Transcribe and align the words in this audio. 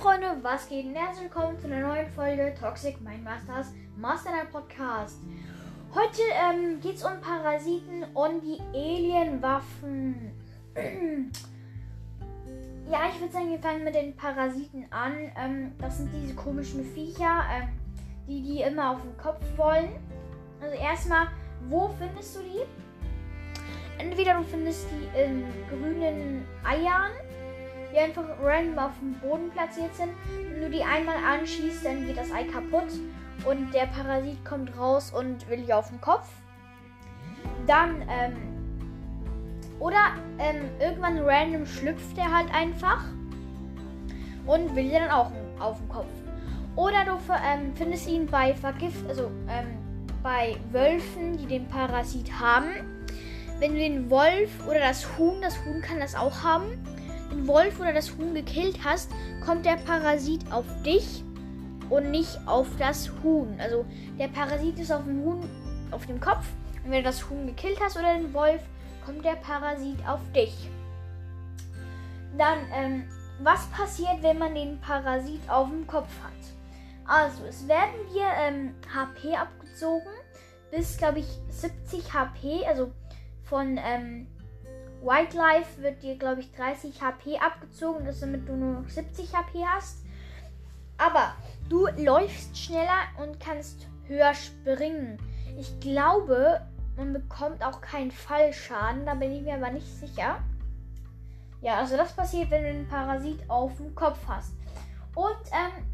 Freunde, 0.00 0.28
was 0.40 0.66
geht? 0.66 0.86
Herzlich 0.94 1.24
willkommen 1.24 1.60
zu 1.60 1.66
einer 1.66 1.86
neuen 1.86 2.08
Folge 2.12 2.54
Toxic 2.58 2.98
Mind 3.02 3.22
Masters 3.22 3.74
Master 3.98 4.30
Podcast. 4.50 5.18
Heute 5.94 6.22
ähm, 6.32 6.80
geht 6.80 6.96
es 6.96 7.04
um 7.04 7.20
Parasiten 7.20 8.04
und 8.14 8.40
die 8.40 8.58
Alienwaffen. 8.72 10.32
ja, 12.90 13.00
ich 13.12 13.20
würde 13.20 13.30
sagen, 13.30 13.50
wir 13.50 13.58
fangen 13.58 13.84
mit 13.84 13.94
den 13.94 14.16
Parasiten 14.16 14.86
an. 14.90 15.30
Ähm, 15.36 15.72
das 15.78 15.98
sind 15.98 16.08
diese 16.14 16.34
komischen 16.34 16.82
Viecher, 16.82 17.44
ähm, 17.52 17.68
die 18.26 18.42
die 18.42 18.62
immer 18.62 18.92
auf 18.92 19.02
den 19.02 19.14
Kopf 19.18 19.44
wollen. 19.58 19.90
Also 20.62 20.76
erstmal, 20.76 21.26
wo 21.68 21.90
findest 21.98 22.36
du 22.36 22.40
die? 22.40 24.02
Entweder 24.02 24.38
du 24.38 24.44
findest 24.44 24.86
die 24.92 25.20
in 25.20 25.44
grünen 25.68 26.46
Eiern 26.64 27.10
die 27.92 27.98
einfach 27.98 28.24
random 28.42 28.78
auf 28.78 28.92
dem 29.00 29.14
Boden 29.20 29.50
platziert 29.50 29.94
sind. 29.94 30.10
Wenn 30.52 30.60
du 30.60 30.70
die 30.70 30.82
einmal 30.82 31.16
anschießt, 31.16 31.84
dann 31.84 32.06
geht 32.06 32.16
das 32.16 32.32
Ei 32.32 32.44
kaputt 32.44 32.88
und 33.44 33.72
der 33.72 33.86
Parasit 33.86 34.44
kommt 34.44 34.76
raus 34.78 35.12
und 35.12 35.48
will 35.48 35.58
dich 35.58 35.72
auf 35.72 35.88
den 35.88 36.00
Kopf. 36.00 36.28
Dann, 37.66 38.02
ähm, 38.08 38.36
oder 39.78 40.14
ähm, 40.38 40.68
irgendwann 40.78 41.18
random 41.20 41.66
schlüpft 41.66 42.18
er 42.18 42.36
halt 42.36 42.52
einfach 42.54 43.04
und 44.46 44.74
will 44.74 44.88
dir 44.88 45.00
dann 45.00 45.10
auch 45.10 45.30
auf 45.58 45.78
den 45.78 45.88
Kopf. 45.88 46.10
Oder 46.76 47.04
du 47.04 47.12
ähm, 47.12 47.72
findest 47.74 48.08
ihn 48.08 48.26
bei 48.26 48.54
Vergift, 48.54 49.06
also 49.08 49.30
ähm, 49.48 49.78
bei 50.22 50.56
Wölfen, 50.70 51.36
die 51.36 51.46
den 51.46 51.66
Parasit 51.66 52.30
haben. 52.38 52.68
Wenn 53.58 53.72
du 53.72 53.78
den 53.78 54.10
Wolf 54.10 54.50
oder 54.66 54.78
das 54.78 55.06
Huhn, 55.18 55.40
das 55.42 55.62
Huhn 55.64 55.82
kann 55.82 56.00
das 56.00 56.14
auch 56.14 56.42
haben, 56.42 56.66
Wolf 57.46 57.80
oder 57.80 57.92
das 57.92 58.16
Huhn 58.16 58.34
gekillt 58.34 58.78
hast, 58.84 59.10
kommt 59.44 59.66
der 59.66 59.76
Parasit 59.76 60.50
auf 60.52 60.64
dich 60.84 61.24
und 61.88 62.10
nicht 62.10 62.38
auf 62.46 62.66
das 62.78 63.10
Huhn. 63.22 63.54
Also 63.58 63.84
der 64.18 64.28
Parasit 64.28 64.78
ist 64.78 64.92
auf 64.92 65.04
dem 65.04 65.22
Huhn, 65.24 65.48
auf 65.90 66.06
dem 66.06 66.20
Kopf. 66.20 66.46
Und 66.84 66.90
wenn 66.90 67.02
du 67.02 67.10
das 67.10 67.28
Huhn 67.28 67.46
gekillt 67.46 67.78
hast 67.80 67.96
oder 67.96 68.14
den 68.14 68.32
Wolf, 68.32 68.62
kommt 69.04 69.24
der 69.24 69.36
Parasit 69.36 69.98
auf 70.06 70.20
dich. 70.34 70.70
Dann, 72.38 72.58
ähm, 72.72 73.04
was 73.42 73.66
passiert, 73.70 74.22
wenn 74.22 74.38
man 74.38 74.54
den 74.54 74.80
Parasit 74.80 75.40
auf 75.48 75.68
dem 75.68 75.86
Kopf 75.86 76.10
hat? 76.22 76.32
Also, 77.06 77.44
es 77.44 77.66
werden 77.66 78.06
dir 78.12 78.26
ähm, 78.38 78.74
HP 78.94 79.34
abgezogen 79.34 80.10
bis, 80.70 80.96
glaube 80.96 81.20
ich, 81.20 81.26
70 81.48 82.12
HP, 82.12 82.64
also 82.66 82.92
von 83.42 83.78
ähm, 83.82 84.26
Wildlife 85.02 85.82
wird 85.82 86.02
dir, 86.02 86.16
glaube 86.16 86.40
ich, 86.40 86.52
30 86.52 87.00
HP 87.00 87.38
abgezogen, 87.38 88.06
damit 88.20 88.48
du 88.48 88.54
nur 88.54 88.80
noch 88.80 88.88
70 88.88 89.34
HP 89.34 89.64
hast. 89.66 90.04
Aber 90.98 91.34
du 91.68 91.86
läufst 91.96 92.56
schneller 92.58 93.08
und 93.18 93.40
kannst 93.40 93.86
höher 94.06 94.34
springen. 94.34 95.18
Ich 95.58 95.80
glaube, 95.80 96.60
man 96.96 97.14
bekommt 97.14 97.64
auch 97.64 97.80
keinen 97.80 98.10
Fallschaden, 98.10 99.06
da 99.06 99.14
bin 99.14 99.32
ich 99.32 99.42
mir 99.42 99.54
aber 99.54 99.70
nicht 99.70 99.86
sicher. 99.86 100.38
Ja, 101.62 101.78
also 101.78 101.96
das 101.96 102.14
passiert, 102.14 102.50
wenn 102.50 102.62
du 102.62 102.68
einen 102.68 102.88
Parasit 102.88 103.38
auf 103.48 103.76
dem 103.76 103.94
Kopf 103.94 104.18
hast. 104.26 104.52
Und 105.14 105.46
ähm, 105.52 105.84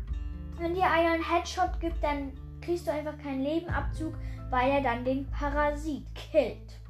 wenn 0.59 0.75
dir 0.75 0.91
einer 0.91 1.13
einen 1.13 1.31
Headshot 1.31 1.79
gibt, 1.81 2.03
dann 2.03 2.33
kriegst 2.61 2.87
du 2.87 2.93
einfach 2.93 3.17
keinen 3.19 3.43
Lebenabzug, 3.43 4.15
weil 4.51 4.71
er 4.71 4.81
dann 4.81 5.05
den 5.05 5.31
Parasit 5.31 6.05
killt. 6.15 6.81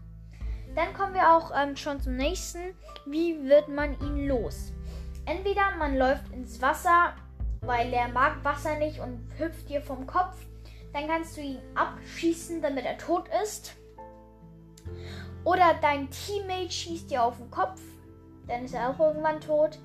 Dann 0.76 0.92
kommen 0.92 1.14
wir 1.14 1.34
auch 1.34 1.50
ähm, 1.56 1.74
schon 1.74 2.00
zum 2.00 2.16
nächsten. 2.16 2.60
Wie 3.06 3.42
wird 3.48 3.68
man 3.68 3.98
ihn 4.00 4.28
los? 4.28 4.72
Entweder 5.24 5.74
man 5.78 5.96
läuft 5.96 6.30
ins 6.32 6.60
Wasser, 6.60 7.14
weil 7.62 7.92
er 7.92 8.08
mag 8.08 8.44
Wasser 8.44 8.76
nicht 8.76 9.00
und 9.00 9.18
hüpft 9.38 9.70
dir 9.70 9.80
vom 9.80 10.06
Kopf. 10.06 10.36
Dann 10.92 11.08
kannst 11.08 11.36
du 11.36 11.40
ihn 11.40 11.58
abschießen, 11.74 12.60
damit 12.60 12.84
er 12.84 12.98
tot 12.98 13.24
ist. 13.42 13.74
Oder 15.44 15.74
dein 15.80 16.10
Teammate 16.10 16.70
schießt 16.70 17.10
dir 17.10 17.22
auf 17.22 17.38
den 17.38 17.50
Kopf, 17.50 17.80
dann 18.46 18.64
ist 18.64 18.74
er 18.74 18.90
auch 18.90 19.00
irgendwann 19.00 19.40
tot. 19.40 19.78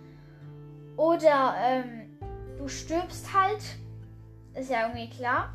Oder 0.98 1.56
ähm, 1.60 2.20
du 2.58 2.68
stirbst 2.68 3.34
halt, 3.34 3.62
ist 4.56 4.70
ja 4.70 4.88
irgendwie 4.88 5.10
klar. 5.10 5.54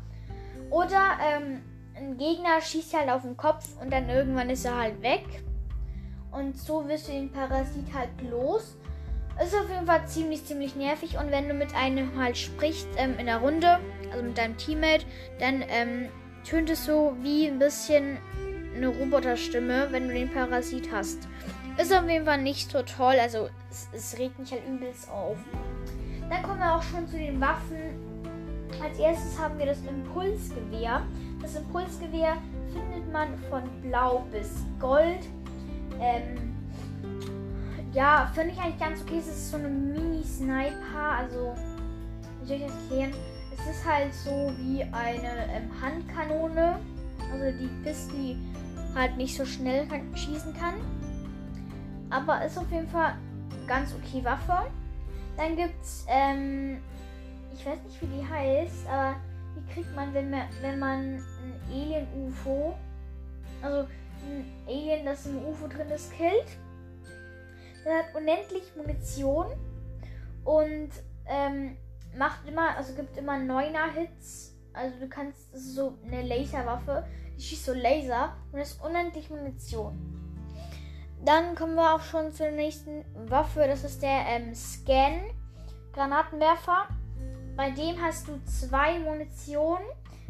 Oder 0.69 1.17
ähm, 1.21 1.61
ein 1.97 2.17
Gegner 2.17 2.61
schießt 2.61 2.93
halt 2.93 3.09
auf 3.09 3.23
den 3.23 3.37
Kopf 3.37 3.65
und 3.81 3.91
dann 3.91 4.09
irgendwann 4.09 4.49
ist 4.49 4.65
er 4.65 4.77
halt 4.77 5.01
weg. 5.01 5.25
Und 6.31 6.57
so 6.57 6.87
wirst 6.87 7.07
du 7.07 7.11
den 7.11 7.31
Parasit 7.31 7.93
halt 7.93 8.09
los. 8.29 8.77
Ist 9.41 9.55
auf 9.55 9.69
jeden 9.69 9.85
Fall 9.85 10.07
ziemlich, 10.07 10.45
ziemlich 10.45 10.75
nervig. 10.75 11.17
Und 11.17 11.31
wenn 11.31 11.47
du 11.47 11.53
mit 11.53 11.73
einem 11.75 12.17
halt 12.19 12.37
sprichst 12.37 12.87
ähm, 12.97 13.17
in 13.17 13.27
der 13.27 13.37
Runde, 13.37 13.79
also 14.11 14.23
mit 14.23 14.37
deinem 14.37 14.57
Teammate, 14.57 15.05
dann 15.39 15.63
ähm, 15.67 16.09
tönt 16.43 16.69
es 16.69 16.85
so 16.85 17.15
wie 17.21 17.47
ein 17.47 17.59
bisschen 17.59 18.17
eine 18.75 18.87
Roboterstimme, 18.87 19.87
wenn 19.91 20.07
du 20.07 20.13
den 20.13 20.31
Parasit 20.31 20.91
hast. 20.91 21.27
Ist 21.77 21.93
auf 21.93 22.07
jeden 22.09 22.25
Fall 22.25 22.41
nicht 22.41 22.71
so 22.71 22.81
toll. 22.81 23.15
Also 23.19 23.49
es, 23.69 23.89
es 23.93 24.17
regt 24.17 24.39
mich 24.39 24.51
halt 24.51 24.67
übelst 24.67 25.09
auf. 25.09 25.37
Dann 26.29 26.43
kommen 26.43 26.59
wir 26.59 26.75
auch 26.75 26.83
schon 26.83 27.07
zu 27.07 27.17
den 27.17 27.39
Waffen. 27.39 27.77
Als 28.83 28.99
erstes 28.99 29.39
haben 29.39 29.57
wir 29.57 29.67
das 29.67 29.79
Impulsgewehr. 29.87 31.03
Das 31.41 31.55
Impulsgewehr 31.55 32.37
findet 32.73 33.11
man 33.11 33.37
von 33.49 33.63
Blau 33.81 34.25
bis 34.31 34.65
Gold. 34.79 35.27
Ähm, 35.99 36.55
ja, 37.93 38.31
finde 38.33 38.53
ich 38.53 38.59
eigentlich 38.59 38.79
ganz 38.79 39.01
okay. 39.01 39.17
Es 39.19 39.27
ist 39.27 39.51
so 39.51 39.57
eine 39.57 39.69
Mini-Sniper. 39.69 41.17
Also, 41.17 41.55
wie 42.41 42.47
soll 42.47 42.57
ich 42.57 42.63
das 42.63 42.73
erklären? 42.83 43.13
Es 43.53 43.75
ist 43.75 43.85
halt 43.85 44.13
so 44.13 44.51
wie 44.59 44.83
eine 44.83 45.47
ähm, 45.51 45.69
Handkanone. 45.81 46.79
Also 47.31 47.57
die 47.57 47.69
Piste, 47.83 48.13
die 48.13 48.37
halt 48.95 49.17
nicht 49.17 49.35
so 49.35 49.45
schnell 49.45 49.87
kann, 49.87 50.15
schießen 50.15 50.53
kann. 50.53 50.75
Aber 52.09 52.43
ist 52.45 52.57
auf 52.57 52.71
jeden 52.71 52.87
Fall 52.87 53.15
ganz 53.67 53.93
okay 53.93 54.23
Waffe. 54.23 54.69
Dann 55.35 55.55
gibt's, 55.55 56.05
ähm, 56.07 56.77
ich 57.53 57.65
weiß 57.65 57.77
nicht 57.83 58.01
wie 58.01 58.07
die 58.07 58.27
heißt, 58.27 58.87
aber 58.87 59.15
die 59.57 59.73
kriegt 59.73 59.95
man, 59.95 60.13
wenn 60.13 60.29
man, 60.29 60.47
wenn 60.61 60.79
man 60.79 61.15
ein 61.15 61.23
Alien-UFO, 61.71 62.77
also 63.61 63.87
ein 64.25 64.45
Alien, 64.67 65.05
das 65.05 65.25
im 65.25 65.45
UFO 65.45 65.67
drin 65.67 65.89
ist, 65.89 66.11
killt. 66.13 66.57
Der 67.85 67.99
hat 67.99 68.15
unendlich 68.15 68.63
Munition 68.75 69.47
und 70.43 70.89
ähm, 71.25 71.77
macht 72.17 72.47
immer, 72.47 72.75
also 72.75 72.93
gibt 72.93 73.17
immer 73.17 73.37
neuner 73.37 73.91
Hits. 73.93 74.55
Also 74.73 74.99
du 74.99 75.07
kannst, 75.07 75.53
das 75.53 75.61
ist 75.61 75.75
so 75.75 75.97
eine 76.05 76.21
Laserwaffe, 76.21 77.05
die 77.37 77.41
schießt 77.41 77.65
so 77.65 77.73
Laser 77.73 78.35
und 78.51 78.59
ist 78.59 78.83
unendlich 78.83 79.29
Munition. 79.29 80.17
Dann 81.25 81.55
kommen 81.55 81.75
wir 81.75 81.95
auch 81.95 82.01
schon 82.01 82.31
zur 82.31 82.51
nächsten 82.51 83.03
Waffe, 83.29 83.65
das 83.67 83.83
ist 83.83 84.01
der 84.03 84.25
ähm, 84.27 84.53
Scan 84.53 85.23
Granatenwerfer. 85.93 86.87
Bei 87.57 87.71
dem 87.71 87.99
hast 87.99 88.27
du 88.27 88.39
zwei 88.45 88.99
Munition. 88.99 89.79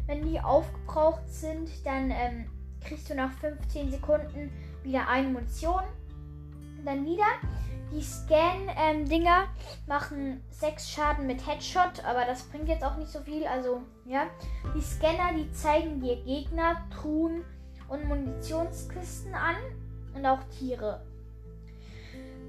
Wenn 0.06 0.26
die 0.26 0.40
aufgebraucht 0.40 1.28
sind, 1.28 1.68
dann 1.84 2.10
ähm, 2.10 2.50
kriegst 2.82 3.10
du 3.10 3.14
nach 3.14 3.30
15 3.32 3.90
Sekunden 3.90 4.50
wieder 4.82 5.06
eine 5.06 5.28
Munition. 5.28 5.82
Dann 6.86 7.04
wieder. 7.04 7.26
Die 7.92 8.02
Scan-Dinger 8.02 9.42
ähm, 9.42 9.86
machen 9.86 10.42
6 10.50 10.90
Schaden 10.90 11.26
mit 11.26 11.46
Headshot, 11.46 12.04
aber 12.04 12.24
das 12.24 12.42
bringt 12.44 12.68
jetzt 12.68 12.84
auch 12.84 12.96
nicht 12.96 13.10
so 13.10 13.20
viel. 13.20 13.46
Also, 13.46 13.82
ja. 14.06 14.26
Die 14.74 14.80
Scanner, 14.80 15.34
die 15.36 15.50
zeigen 15.52 16.00
dir 16.00 16.16
Gegner, 16.24 16.82
Truhen 16.90 17.44
und 17.88 18.06
Munitionskisten 18.06 19.34
an. 19.34 19.56
Und 20.14 20.24
auch 20.24 20.40
Tiere. 20.58 21.02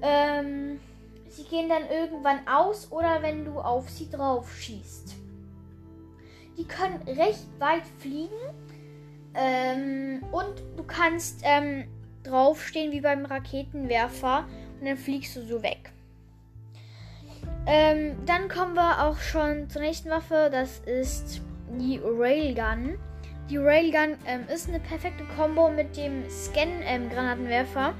Ähm, 0.00 0.80
sie 1.30 1.44
gehen 1.44 1.68
dann 1.68 1.88
irgendwann 1.88 2.46
aus 2.46 2.90
oder 2.92 3.22
wenn 3.22 3.44
du 3.44 3.60
auf 3.60 3.88
sie 3.88 4.10
drauf 4.10 4.52
schießt. 4.52 5.14
Die 6.58 6.66
können 6.66 7.00
recht 7.06 7.48
weit 7.58 7.84
fliegen 7.98 8.28
ähm, 9.34 10.22
und 10.32 10.62
du 10.76 10.82
kannst 10.84 11.40
ähm, 11.44 11.88
draufstehen 12.24 12.92
wie 12.92 13.00
beim 13.00 13.24
Raketenwerfer 13.24 14.44
und 14.78 14.86
dann 14.86 14.96
fliegst 14.96 15.36
du 15.36 15.42
so 15.42 15.62
weg. 15.62 15.92
Ähm, 17.66 18.16
dann 18.26 18.48
kommen 18.48 18.74
wir 18.74 19.04
auch 19.06 19.18
schon 19.18 19.70
zur 19.70 19.82
nächsten 19.82 20.10
Waffe. 20.10 20.48
Das 20.50 20.80
ist 20.80 21.40
die 21.78 22.00
Railgun. 22.02 22.98
Die 23.48 23.56
Railgun 23.56 24.16
ähm, 24.26 24.46
ist 24.52 24.68
eine 24.68 24.80
perfekte 24.80 25.24
Combo 25.36 25.70
mit 25.70 25.96
dem 25.96 26.28
Scan-Granatenwerfer, 26.28 27.88
ähm, 27.88 27.94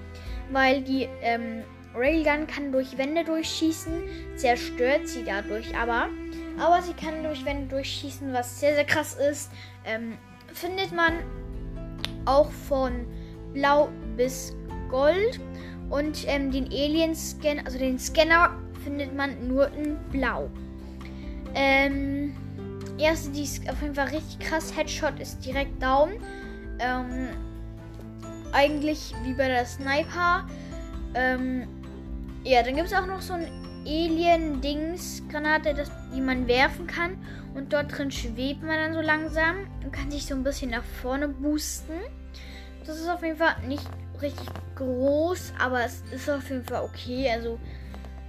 weil 0.55 0.82
die 0.82 1.09
ähm, 1.23 1.62
Railgun 1.94 2.46
kann 2.46 2.72
durch 2.72 2.96
Wände 2.96 3.25
durchschießen, 3.25 3.92
zerstört 4.37 5.08
sie 5.08 5.25
dadurch 5.25 5.76
aber. 5.76 6.08
Aber 6.58 6.82
sie 6.82 6.92
kann 6.92 7.22
durch 7.22 7.44
Wände 7.44 7.69
durchschießen, 7.69 8.32
was 8.32 8.60
sehr, 8.60 8.75
sehr 8.75 8.84
krass 8.84 9.14
ist. 9.14 9.50
Ähm, 9.84 10.16
findet 10.52 10.92
man 10.92 11.14
auch 12.26 12.50
von 12.50 13.06
Blau 13.52 13.88
bis 14.16 14.54
Gold. 14.88 15.40
Und 15.88 16.25
ähm, 16.28 16.52
den 16.52 16.66
Alien-Scan, 16.66 17.62
also 17.64 17.78
den 17.78 17.98
Scanner, 17.98 18.56
findet 18.84 19.14
man 19.14 19.48
nur 19.48 19.69
in 19.75 19.96
Blau. 20.10 20.48
Ähm, 21.54 22.36
erste, 22.98 23.31
die 23.31 23.43
ist 23.43 23.69
auf 23.69 23.82
jeden 23.82 23.94
Fall 23.94 24.08
richtig 24.08 24.38
krass. 24.38 24.76
Headshot 24.76 25.19
ist 25.19 25.44
direkt 25.44 25.82
down. 25.82 26.10
Ähm, 26.78 27.31
eigentlich 28.52 29.14
wie 29.25 29.32
bei 29.32 29.48
der 29.48 29.66
Sniper. 29.66 30.46
Ähm, 31.14 31.66
ja, 32.44 32.62
dann 32.62 32.76
gibt 32.76 32.88
es 32.88 32.94
auch 32.94 33.06
noch 33.06 33.20
so 33.20 33.34
ein 33.34 33.48
Alien-Dings-Granate, 33.87 35.75
die 36.14 36.20
man 36.20 36.46
werfen 36.46 36.87
kann. 36.87 37.19
Und 37.54 37.72
dort 37.72 37.96
drin 37.96 38.10
schwebt 38.10 38.62
man 38.62 38.76
dann 38.76 38.94
so 38.94 39.00
langsam 39.00 39.66
und 39.82 39.92
kann 39.92 40.10
sich 40.10 40.26
so 40.26 40.34
ein 40.34 40.44
bisschen 40.44 40.70
nach 40.70 40.84
vorne 41.02 41.28
boosten. 41.28 41.94
Das 42.87 42.98
ist 42.98 43.08
auf 43.08 43.22
jeden 43.22 43.37
Fall 43.37 43.56
nicht 43.66 43.84
richtig 44.22 44.46
groß, 44.76 45.52
aber 45.58 45.84
es 45.84 46.02
ist 46.12 46.28
auf 46.31 46.48
jeden 46.48 46.64
Fall 46.64 46.82
okay. 46.82 47.31
Also 47.31 47.58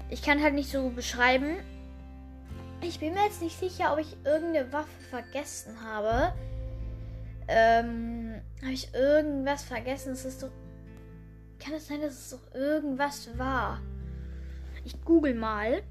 ich 0.10 0.22
kann 0.22 0.42
halt 0.42 0.56
nicht 0.56 0.72
so 0.72 0.90
beschreiben. 0.90 1.58
Ich 2.82 3.00
bin 3.00 3.14
mir 3.14 3.24
jetzt 3.26 3.42
nicht 3.42 3.60
sicher, 3.60 3.94
ob 3.94 4.00
ich 4.00 4.18
irgendeine 4.26 4.74
Waffe 4.74 4.90
vergessen 5.10 5.76
habe. 5.86 6.34
Ähm, 7.48 8.42
habe 8.62 8.74
ich 8.74 8.94
irgendwas 8.94 9.64
vergessen? 9.64 10.14
Es 10.14 10.26
ist 10.26 10.44
doch. 10.44 10.50
Kann 11.60 11.76
es 11.76 11.88
sein, 11.88 12.02
dass 12.02 12.14
es 12.14 12.30
doch 12.32 12.56
irgendwas 12.56 13.30
war? 13.38 13.80
Ich 14.84 15.00
google 15.04 15.34
mal. 15.34 15.84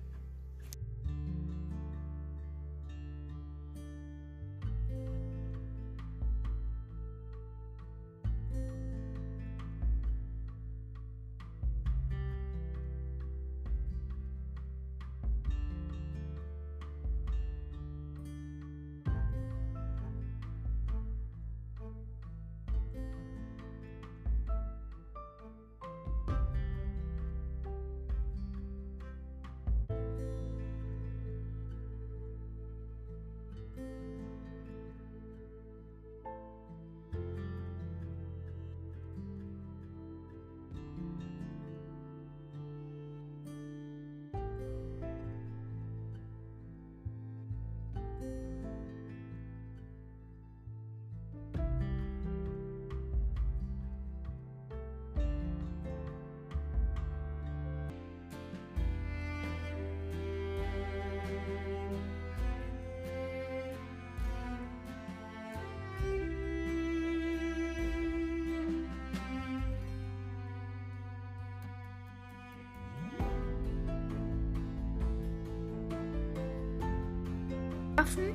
Schaffen. 78.00 78.35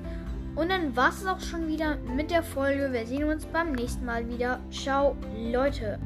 Und 0.55 0.69
dann 0.69 0.95
war 0.95 1.09
es 1.09 1.25
auch 1.25 1.39
schon 1.41 1.67
wieder 1.67 1.97
mit 2.15 2.31
der 2.31 2.43
Folge. 2.43 2.91
Wir 2.93 3.05
sehen 3.05 3.25
uns 3.25 3.45
beim 3.45 3.73
nächsten 3.73 4.05
Mal 4.05 4.27
wieder. 4.29 4.59
Ciao, 4.71 5.17
Leute. 5.51 5.99